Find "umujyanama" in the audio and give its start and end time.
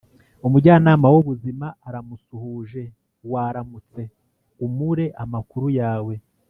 0.45-1.07